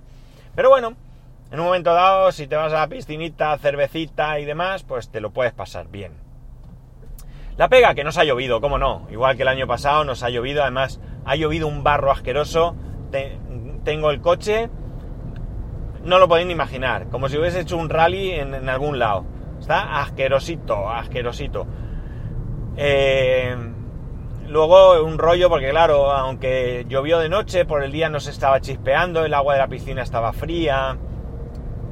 Pero 0.54 0.70
bueno, 0.70 0.94
en 1.50 1.60
un 1.60 1.66
momento 1.66 1.92
dado, 1.92 2.32
si 2.32 2.46
te 2.46 2.56
vas 2.56 2.72
a 2.72 2.80
la 2.80 2.88
piscinita, 2.88 3.56
cervecita 3.58 4.38
y 4.38 4.44
demás, 4.44 4.82
pues 4.84 5.10
te 5.10 5.20
lo 5.20 5.30
puedes 5.30 5.52
pasar 5.52 5.88
bien. 5.88 6.12
La 7.56 7.68
pega, 7.68 7.94
que 7.94 8.04
nos 8.04 8.16
ha 8.18 8.24
llovido, 8.24 8.60
cómo 8.60 8.78
no. 8.78 9.06
Igual 9.10 9.36
que 9.36 9.42
el 9.42 9.48
año 9.48 9.66
pasado 9.66 10.04
nos 10.04 10.22
ha 10.22 10.30
llovido, 10.30 10.62
además 10.62 11.00
ha 11.24 11.36
llovido 11.36 11.66
un 11.66 11.82
barro 11.82 12.10
asqueroso. 12.10 12.76
tengo 13.84 14.10
el 14.10 14.20
coche, 14.20 14.70
no 16.04 16.18
lo 16.18 16.28
podéis 16.28 16.46
ni 16.46 16.52
imaginar, 16.52 17.08
como 17.08 17.28
si 17.28 17.36
hubiese 17.36 17.60
hecho 17.60 17.76
un 17.76 17.88
rally 17.88 18.30
en, 18.32 18.68
algún 18.68 18.98
lado. 18.98 19.24
Está 19.58 20.00
asquerosito, 20.00 20.88
asquerosito. 20.88 21.66
Eh, 22.76 23.56
luego 24.48 25.02
un 25.04 25.18
rollo, 25.18 25.48
porque 25.48 25.70
claro, 25.70 26.10
aunque 26.10 26.86
llovió 26.88 27.18
de 27.18 27.28
noche, 27.28 27.64
por 27.64 27.82
el 27.82 27.92
día 27.92 28.08
no 28.08 28.20
se 28.20 28.30
estaba 28.30 28.60
chispeando, 28.60 29.24
el 29.24 29.34
agua 29.34 29.54
de 29.54 29.60
la 29.60 29.68
piscina 29.68 30.02
estaba 30.02 30.32
fría. 30.32 30.96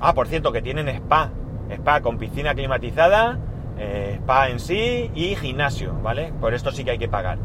Ah, 0.01 0.15
por 0.15 0.29
cierto, 0.29 0.53
que 0.53 0.63
tienen 0.63 0.89
spa. 0.89 1.31
Spa 1.71 2.01
con 2.01 2.19
piscina 2.19 2.55
climatizada, 2.55 3.39
eh, 3.79 4.19
spa 4.21 4.49
en 4.49 4.61
sí 4.61 5.11
y 5.15 5.35
gimnasio, 5.37 5.95
¿vale? 6.03 6.33
Por 6.41 6.55
esto 6.55 6.71
sí 6.71 6.85
que 6.85 6.93
hay 6.93 6.99
que 6.99 7.09
pagar. 7.09 7.39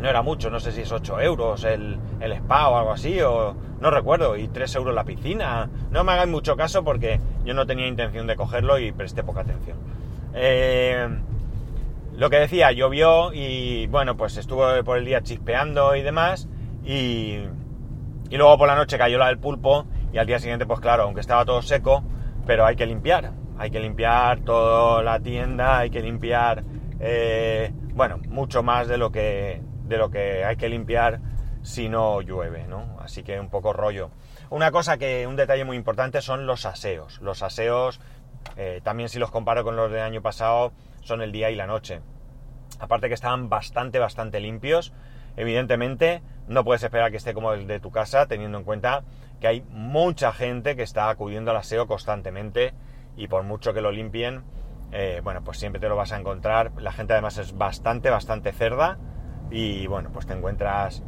No 0.00 0.08
era 0.08 0.22
mucho, 0.22 0.50
no 0.50 0.60
sé 0.60 0.72
si 0.72 0.80
es 0.80 0.92
8 0.92 1.20
euros 1.20 1.64
el, 1.64 1.98
spa 2.20 2.68
o 2.68 2.78
algo 2.78 2.92
así, 2.92 3.20
o 3.20 3.54
no 3.80 3.90
recuerdo, 3.90 4.36
y 4.36 4.48
3 4.48 4.74
euros 4.76 4.94
la 4.94 5.04
piscina. 5.04 5.68
No 5.90 6.04
me 6.04 6.12
hagáis 6.12 6.30
mucho 6.30 6.56
caso 6.56 6.82
porque 6.84 7.20
yo 7.44 7.52
no 7.54 7.66
tenía 7.66 7.86
intención 7.86 8.26
de 8.26 8.36
cogerlo 8.36 8.78
y 8.78 8.92
presté 8.92 9.22
poca 9.22 9.40
atención. 9.40 9.76
Eh, 10.34 11.08
lo 12.20 12.28
que 12.28 12.38
decía, 12.38 12.70
llovió 12.70 13.32
y 13.32 13.86
bueno, 13.86 14.14
pues 14.14 14.36
estuvo 14.36 14.84
por 14.84 14.98
el 14.98 15.06
día 15.06 15.22
chispeando 15.22 15.96
y 15.96 16.02
demás, 16.02 16.48
y, 16.84 17.38
y 18.28 18.36
luego 18.36 18.58
por 18.58 18.68
la 18.68 18.74
noche 18.74 18.98
cayó 18.98 19.16
la 19.16 19.28
del 19.28 19.38
pulpo 19.38 19.86
y 20.12 20.18
al 20.18 20.26
día 20.26 20.38
siguiente, 20.38 20.66
pues 20.66 20.80
claro, 20.80 21.04
aunque 21.04 21.22
estaba 21.22 21.46
todo 21.46 21.62
seco, 21.62 22.04
pero 22.46 22.66
hay 22.66 22.76
que 22.76 22.84
limpiar. 22.84 23.32
Hay 23.56 23.70
que 23.70 23.80
limpiar 23.80 24.40
toda 24.40 25.02
la 25.02 25.18
tienda, 25.20 25.78
hay 25.78 25.88
que 25.88 26.02
limpiar, 26.02 26.62
eh, 26.98 27.72
bueno, 27.94 28.18
mucho 28.28 28.62
más 28.62 28.86
de 28.86 28.98
lo, 28.98 29.10
que, 29.10 29.62
de 29.84 29.96
lo 29.96 30.10
que 30.10 30.44
hay 30.44 30.56
que 30.56 30.68
limpiar 30.68 31.20
si 31.62 31.88
no 31.88 32.20
llueve, 32.20 32.66
¿no? 32.66 32.98
Así 33.00 33.22
que 33.22 33.40
un 33.40 33.48
poco 33.48 33.72
rollo. 33.72 34.10
Una 34.50 34.70
cosa 34.70 34.98
que, 34.98 35.26
un 35.26 35.36
detalle 35.36 35.64
muy 35.64 35.78
importante 35.78 36.20
son 36.20 36.44
los 36.44 36.66
aseos. 36.66 37.18
Los 37.22 37.42
aseos, 37.42 37.98
eh, 38.58 38.82
también 38.84 39.08
si 39.08 39.18
los 39.18 39.30
comparo 39.30 39.64
con 39.64 39.74
los 39.74 39.90
del 39.90 40.02
año 40.02 40.20
pasado, 40.20 40.72
son 41.02 41.22
el 41.22 41.32
día 41.32 41.50
y 41.50 41.56
la 41.56 41.66
noche. 41.66 42.00
Aparte 42.78 43.08
que 43.08 43.14
estaban 43.14 43.48
bastante, 43.48 43.98
bastante 43.98 44.40
limpios. 44.40 44.92
Evidentemente, 45.36 46.22
no 46.48 46.64
puedes 46.64 46.82
esperar 46.82 47.10
que 47.10 47.16
esté 47.16 47.34
como 47.34 47.52
el 47.52 47.66
de 47.66 47.80
tu 47.80 47.90
casa, 47.90 48.26
teniendo 48.26 48.58
en 48.58 48.64
cuenta 48.64 49.04
que 49.40 49.46
hay 49.46 49.62
mucha 49.70 50.32
gente 50.32 50.76
que 50.76 50.82
está 50.82 51.08
acudiendo 51.08 51.50
al 51.50 51.56
aseo 51.56 51.86
constantemente 51.86 52.74
y 53.16 53.28
por 53.28 53.42
mucho 53.42 53.72
que 53.72 53.80
lo 53.80 53.90
limpien, 53.90 54.42
eh, 54.92 55.20
bueno, 55.22 55.42
pues 55.42 55.58
siempre 55.58 55.80
te 55.80 55.88
lo 55.88 55.96
vas 55.96 56.12
a 56.12 56.18
encontrar. 56.18 56.72
La 56.78 56.92
gente 56.92 57.12
además 57.12 57.38
es 57.38 57.56
bastante, 57.56 58.10
bastante 58.10 58.52
cerda 58.52 58.98
y 59.50 59.86
bueno, 59.86 60.10
pues 60.12 60.26
te 60.26 60.34
encuentras 60.34 61.02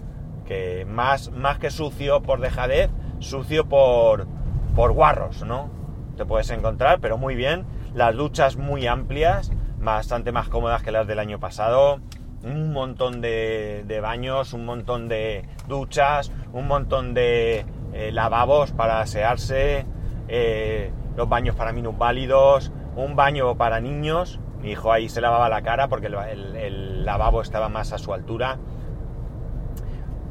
que 0.47 0.85
más, 0.85 1.31
más 1.31 1.59
que 1.59 1.71
sucio 1.71 2.23
por 2.23 2.41
dejadez, 2.41 2.91
sucio 3.19 3.69
por, 3.69 4.27
por 4.75 4.93
guarros, 4.93 5.45
¿no? 5.45 5.71
Te 6.17 6.25
puedes 6.25 6.51
encontrar, 6.51 7.01
pero 7.01 7.19
muy 7.19 7.35
bien. 7.35 7.65
Las 7.95 8.15
duchas 8.17 8.57
muy 8.57 8.87
amplias, 8.87 9.53
bastante 9.83 10.33
más 10.33 10.49
cómodas 10.49 10.83
que 10.83 10.93
las 10.93 11.07
del 11.07 11.19
año 11.19 11.39
pasado. 11.41 12.01
Un 12.45 12.73
montón 12.73 13.21
de, 13.21 13.99
baños, 14.03 14.53
un 14.53 14.65
montón 14.65 15.09
de 15.09 15.45
duchas, 15.69 16.33
un 16.53 16.67
montón 16.67 17.15
de 17.15 17.65
eh, 17.93 18.11
lavabos 18.13 18.73
para 18.73 19.01
asearse, 19.01 19.87
eh, 20.29 20.91
los 21.17 21.29
baños 21.29 21.55
para 21.55 21.73
minusválidos, 21.73 22.73
un 22.97 23.15
baño 23.15 23.57
para 23.57 23.81
niños. 23.81 24.41
Mi 24.61 24.73
hijo 24.73 24.93
ahí 24.93 25.09
se 25.09 25.21
lavaba 25.21 25.49
la 25.49 25.63
cara 25.63 25.89
porque 25.89 26.07
el, 26.07 27.05
lavabo 27.05 27.43
estaba 27.43 27.69
más 27.69 27.93
a 27.93 27.99
su 27.99 28.13
altura. 28.13 28.59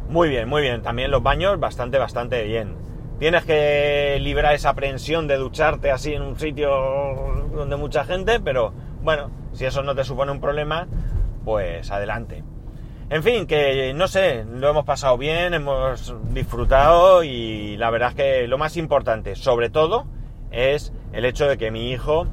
Muy 0.09 0.29
bien, 0.29 0.49
muy 0.49 0.61
bien. 0.61 0.81
También 0.81 1.11
los 1.11 1.23
baños 1.23 1.59
bastante, 1.59 1.97
bastante 1.97 2.43
bien. 2.43 2.75
Tienes 3.19 3.45
que 3.45 4.17
librar 4.19 4.53
esa 4.53 4.69
aprensión 4.69 5.27
de 5.27 5.37
ducharte 5.37 5.91
así 5.91 6.13
en 6.13 6.23
un 6.23 6.39
sitio 6.39 6.69
donde 7.53 7.75
mucha 7.75 8.03
gente, 8.03 8.39
pero 8.39 8.73
bueno, 9.01 9.31
si 9.53 9.65
eso 9.65 9.83
no 9.83 9.95
te 9.95 10.03
supone 10.03 10.31
un 10.31 10.39
problema, 10.39 10.87
pues 11.43 11.91
adelante. 11.91 12.43
En 13.09 13.23
fin, 13.23 13.45
que 13.45 13.93
no 13.93 14.07
sé, 14.07 14.45
lo 14.45 14.69
hemos 14.69 14.85
pasado 14.85 15.17
bien, 15.17 15.53
hemos 15.53 16.15
disfrutado 16.29 17.23
y 17.23 17.75
la 17.75 17.89
verdad 17.89 18.09
es 18.09 18.15
que 18.15 18.47
lo 18.47 18.57
más 18.57 18.77
importante, 18.77 19.35
sobre 19.35 19.69
todo, 19.69 20.05
es 20.49 20.93
el 21.11 21.25
hecho 21.25 21.45
de 21.47 21.57
que 21.57 21.71
mi 21.71 21.91
hijo 21.91 22.25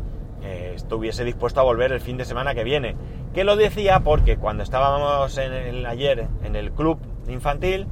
eh, 0.43 0.75
estuviese 0.77 1.25
dispuesto 1.25 1.59
a 1.59 1.65
volver 1.65 1.91
el 1.91 2.01
fin 2.01 2.17
de 2.17 2.25
semana 2.25 2.55
que 2.55 2.63
viene. 2.63 2.95
Que 3.35 3.43
lo 3.43 3.57
decía 3.57 4.01
porque 4.01 4.37
cuando 4.37 4.63
estábamos 4.63 5.37
ayer 5.37 6.29
en 6.45 6.55
el 6.55 6.71
club 6.71 6.99
infantil, 7.27 7.89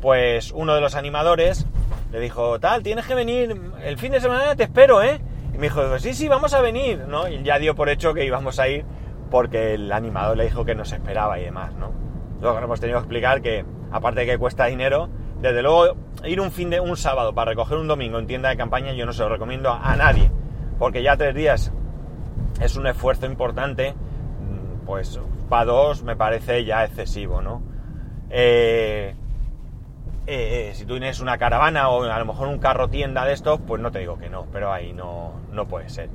pues 0.00 0.52
uno 0.52 0.74
de 0.74 0.80
los 0.80 0.94
animadores 0.94 1.66
le 2.12 2.20
dijo, 2.20 2.58
tal, 2.60 2.82
tienes 2.82 3.06
que 3.06 3.14
venir, 3.14 3.60
el 3.82 3.98
fin 3.98 4.12
de 4.12 4.20
semana 4.20 4.56
te 4.56 4.62
espero, 4.62 5.02
¿eh? 5.02 5.20
Y 5.56 5.58
me 5.58 5.68
dijo, 5.68 5.98
sí, 5.98 6.12
sí, 6.12 6.28
vamos 6.28 6.52
a 6.52 6.60
venir, 6.60 7.06
¿no? 7.08 7.28
Y 7.28 7.42
ya 7.42 7.58
dio 7.58 7.74
por 7.74 7.88
hecho 7.88 8.12
que 8.12 8.26
íbamos 8.26 8.60
a 8.60 8.68
ir 8.68 8.84
porque 9.30 9.72
el 9.72 9.90
animador 9.90 10.36
le 10.36 10.44
dijo 10.44 10.66
que 10.66 10.74
nos 10.74 10.92
esperaba 10.92 11.40
y 11.40 11.44
demás, 11.44 11.74
¿no? 11.76 11.92
Luego 12.42 12.58
hemos 12.58 12.78
tenido 12.78 12.98
que 12.98 13.04
explicar 13.04 13.40
que, 13.40 13.64
aparte 13.90 14.20
de 14.20 14.26
que 14.26 14.38
cuesta 14.38 14.66
dinero, 14.66 15.08
desde 15.40 15.62
luego 15.62 15.96
ir 16.24 16.42
un 16.42 16.52
fin 16.52 16.68
de 16.68 16.78
un 16.78 16.94
sábado 16.98 17.34
para 17.34 17.52
recoger 17.52 17.78
un 17.78 17.88
domingo 17.88 18.18
en 18.18 18.26
tienda 18.26 18.50
de 18.50 18.58
campaña 18.58 18.92
yo 18.92 19.06
no 19.06 19.14
se 19.14 19.22
lo 19.22 19.30
recomiendo 19.30 19.72
a 19.72 19.96
nadie, 19.96 20.30
porque 20.78 21.02
ya 21.02 21.16
tres 21.16 21.34
días 21.34 21.72
es 22.60 22.76
un 22.76 22.86
esfuerzo 22.86 23.24
importante, 23.24 23.94
pues 24.84 25.18
para 25.48 25.64
dos 25.64 26.02
me 26.02 26.16
parece 26.16 26.66
ya 26.66 26.84
excesivo, 26.84 27.40
¿no? 27.40 27.62
Eh, 28.28 29.14
eh, 30.26 30.70
eh, 30.70 30.74
si 30.74 30.84
tú 30.84 30.94
tienes 30.94 31.20
una 31.20 31.38
caravana 31.38 31.88
o 31.88 32.02
a 32.02 32.18
lo 32.18 32.24
mejor 32.24 32.48
un 32.48 32.58
carro 32.58 32.88
tienda 32.88 33.24
de 33.24 33.32
estos, 33.32 33.60
pues 33.60 33.80
no 33.80 33.92
te 33.92 34.00
digo 34.00 34.18
que 34.18 34.28
no, 34.28 34.46
pero 34.52 34.72
ahí 34.72 34.92
no, 34.92 35.34
no 35.52 35.68
puede 35.68 35.88
ser. 35.88 36.10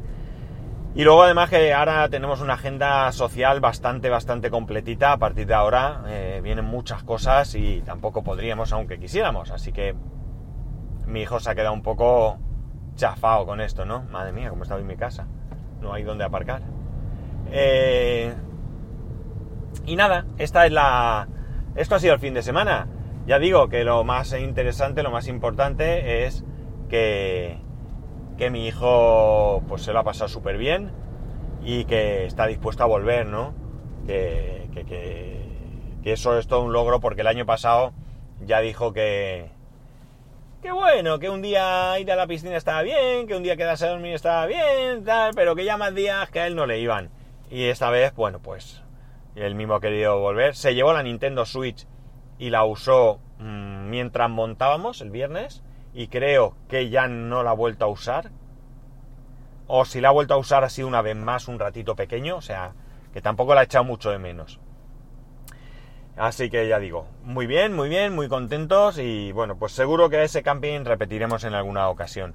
Y 0.93 1.05
luego 1.05 1.23
además 1.23 1.49
que 1.49 1.73
ahora 1.73 2.09
tenemos 2.09 2.41
una 2.41 2.55
agenda 2.55 3.09
social 3.13 3.61
bastante, 3.61 4.09
bastante 4.09 4.49
completita. 4.49 5.13
A 5.13 5.17
partir 5.17 5.47
de 5.47 5.53
ahora 5.53 6.03
eh, 6.07 6.41
vienen 6.43 6.65
muchas 6.65 7.03
cosas 7.03 7.55
y 7.55 7.81
tampoco 7.81 8.23
podríamos 8.23 8.73
aunque 8.73 8.99
quisiéramos. 8.99 9.51
Así 9.51 9.71
que 9.71 9.95
mi 11.05 11.21
hijo 11.21 11.39
se 11.39 11.49
ha 11.49 11.55
quedado 11.55 11.73
un 11.73 11.81
poco 11.81 12.37
chafado 12.95 13.45
con 13.45 13.61
esto, 13.61 13.85
¿no? 13.85 14.03
Madre 14.03 14.33
mía, 14.33 14.49
cómo 14.49 14.63
estaba 14.63 14.81
en 14.81 14.87
mi 14.87 14.97
casa. 14.97 15.27
No 15.79 15.93
hay 15.93 16.03
dónde 16.03 16.25
aparcar. 16.25 16.61
Y 19.85 19.95
nada, 19.95 20.25
esta 20.37 20.65
es 20.65 20.73
la... 20.73 21.29
Esto 21.75 21.95
ha 21.95 21.99
sido 21.99 22.13
el 22.13 22.19
fin 22.19 22.33
de 22.33 22.41
semana. 22.41 22.87
Ya 23.27 23.39
digo 23.39 23.69
que 23.69 23.83
lo 23.83 24.03
más 24.03 24.33
interesante, 24.33 25.03
lo 25.03 25.11
más 25.11 25.27
importante 25.27 26.25
es 26.25 26.43
que, 26.89 27.57
que 28.37 28.49
mi 28.49 28.67
hijo 28.67 29.63
pues 29.67 29.83
se 29.83 29.93
lo 29.93 29.99
ha 29.99 30.03
pasado 30.03 30.27
súper 30.27 30.57
bien 30.57 30.91
y 31.63 31.85
que 31.85 32.25
está 32.25 32.47
dispuesto 32.47 32.83
a 32.83 32.87
volver, 32.87 33.27
¿no? 33.27 33.53
Que, 34.07 34.67
que, 34.73 35.41
eso 36.03 36.37
es 36.37 36.47
todo 36.47 36.63
un 36.63 36.73
logro 36.73 36.99
porque 36.99 37.21
el 37.21 37.27
año 37.27 37.45
pasado 37.45 37.93
ya 38.43 38.59
dijo 38.59 38.91
que, 38.91 39.51
que 40.63 40.71
bueno, 40.71 41.19
que 41.19 41.29
un 41.29 41.43
día 41.43 41.99
ir 41.99 42.11
a 42.11 42.15
la 42.15 42.25
piscina 42.25 42.57
estaba 42.57 42.81
bien, 42.81 43.27
que 43.27 43.35
un 43.35 43.43
día 43.43 43.55
quedarse 43.55 43.85
a 43.85 43.91
dormir 43.91 44.15
estaba 44.15 44.47
bien, 44.47 45.03
tal, 45.05 45.33
pero 45.35 45.55
que 45.55 45.63
ya 45.63 45.77
más 45.77 45.93
días 45.93 46.29
que 46.31 46.39
a 46.39 46.47
él 46.47 46.55
no 46.55 46.65
le 46.65 46.79
iban. 46.79 47.11
Y 47.51 47.65
esta 47.65 47.91
vez, 47.91 48.15
bueno, 48.15 48.39
pues 48.39 48.81
él 49.35 49.53
mismo 49.53 49.75
ha 49.75 49.81
querido 49.81 50.19
volver. 50.19 50.55
Se 50.55 50.73
llevó 50.73 50.93
la 50.93 51.03
Nintendo 51.03 51.45
Switch 51.45 51.85
y 52.41 52.49
la 52.49 52.65
usó 52.65 53.19
mmm, 53.37 53.87
mientras 53.91 54.27
montábamos 54.27 55.01
el 55.01 55.11
viernes 55.11 55.61
y 55.93 56.07
creo 56.07 56.55
que 56.67 56.89
ya 56.89 57.07
no 57.07 57.43
la 57.43 57.51
ha 57.51 57.53
vuelto 57.53 57.85
a 57.85 57.87
usar. 57.87 58.31
O 59.67 59.85
si 59.85 60.01
la 60.01 60.09
ha 60.09 60.11
vuelto 60.11 60.33
a 60.33 60.37
usar 60.37 60.67
sido 60.71 60.87
una 60.87 61.03
vez 61.03 61.15
más 61.15 61.47
un 61.47 61.59
ratito 61.59 61.95
pequeño, 61.95 62.37
o 62.37 62.41
sea, 62.41 62.73
que 63.13 63.21
tampoco 63.21 63.53
la 63.53 63.61
ha 63.61 63.65
echado 63.65 63.83
mucho 63.83 64.09
de 64.09 64.17
menos. 64.17 64.59
Así 66.17 66.49
que 66.49 66.67
ya 66.67 66.79
digo, 66.79 67.05
muy 67.23 67.45
bien, 67.45 67.75
muy 67.75 67.89
bien, 67.89 68.15
muy 68.15 68.27
contentos 68.27 68.97
y 68.97 69.31
bueno, 69.33 69.57
pues 69.57 69.73
seguro 69.73 70.09
que 70.09 70.23
ese 70.23 70.41
camping 70.41 70.83
repetiremos 70.83 71.43
en 71.43 71.53
alguna 71.53 71.89
ocasión. 71.89 72.33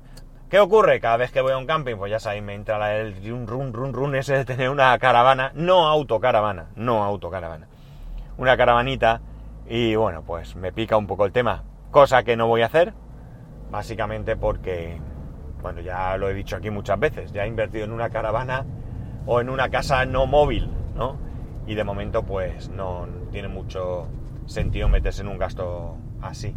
¿Qué 0.48 0.60
ocurre? 0.60 1.00
Cada 1.00 1.16
vez 1.16 1.32
que 1.32 1.40
voy 1.40 1.50
a 1.50 1.58
un 1.58 1.66
camping, 1.66 1.96
pues 1.96 2.12
ya 2.12 2.20
sabéis, 2.20 2.44
me 2.44 2.54
entra 2.54 2.96
el 2.96 3.12
run, 3.28 3.48
run, 3.48 3.72
run, 3.72 3.92
run 3.92 4.14
ese 4.14 4.36
de 4.36 4.44
tener 4.44 4.70
una 4.70 4.96
caravana, 5.00 5.50
no 5.56 5.88
autocaravana, 5.88 6.68
no 6.76 7.02
autocaravana, 7.02 7.66
una 8.38 8.56
caravanita 8.56 9.20
y 9.68 9.96
bueno, 9.96 10.23
pues 10.23 10.56
me 10.56 10.73
pica 10.73 10.96
un 10.96 11.06
poco 11.06 11.25
el 11.25 11.32
tema, 11.32 11.64
cosa 11.90 12.23
que 12.23 12.37
no 12.37 12.46
voy 12.46 12.62
a 12.62 12.66
hacer, 12.66 12.94
básicamente 13.70 14.37
porque, 14.37 15.00
bueno, 15.62 15.80
ya 15.80 16.16
lo 16.16 16.28
he 16.28 16.35
dicho 16.35 16.56
aquí 16.56 16.70
muchas 16.70 16.99
veces, 16.99 17.32
ya 17.32 17.44
he 17.44 17.49
invertido 17.49 17.85
en 17.85 17.92
una 17.92 18.11
caravana 18.11 18.64
o 19.26 19.40
en 19.40 19.50
una 19.50 19.68
casa 19.68 20.04
no 20.04 20.26
móvil, 20.26 20.70
¿no? 20.94 21.16
Y 21.66 21.75
de 21.75 21.82
momento 21.82 22.23
pues 22.23 22.68
no 22.68 23.06
tiene 23.32 23.49
mucho 23.49 24.06
sentido 24.46 24.88
meterse 24.88 25.23
en 25.23 25.28
un 25.28 25.38
gasto 25.38 25.96
así. 26.23 26.54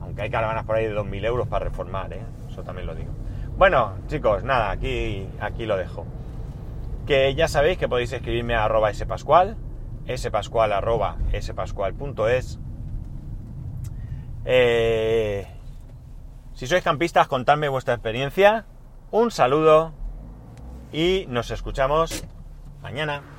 Aunque 0.00 0.22
hay 0.22 0.30
caravanas 0.30 0.64
por 0.64 0.76
ahí 0.76 0.84
de 0.84 0.94
2.000 0.94 1.24
euros 1.24 1.48
para 1.48 1.64
reformar, 1.64 2.12
¿eh? 2.12 2.20
eso 2.50 2.62
también 2.62 2.86
lo 2.86 2.94
digo. 2.94 3.10
Bueno, 3.56 3.94
chicos, 4.06 4.44
nada, 4.44 4.70
aquí, 4.70 5.26
aquí 5.40 5.64
lo 5.64 5.78
dejo. 5.78 6.04
Que 7.06 7.34
ya 7.34 7.48
sabéis 7.48 7.78
que 7.78 7.88
podéis 7.88 8.12
escribirme 8.12 8.54
a 8.54 8.64
arroba 8.64 8.92
spascual, 8.92 9.56
arroba 10.06 11.16
spascual.es. 11.40 12.58
Eh, 14.44 15.46
si 16.54 16.66
sois 16.66 16.84
campistas, 16.84 17.26
contadme 17.28 17.68
vuestra 17.68 17.94
experiencia. 17.94 18.66
Un 19.10 19.30
saludo 19.30 19.92
y 20.92 21.26
nos 21.28 21.50
escuchamos 21.50 22.24
mañana. 22.82 23.33